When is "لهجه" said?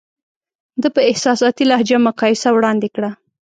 1.71-1.97